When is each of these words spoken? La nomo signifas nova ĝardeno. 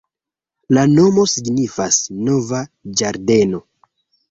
La 0.77 0.85
nomo 0.93 1.25
signifas 1.33 2.01
nova 2.31 2.65
ĝardeno. 3.03 3.65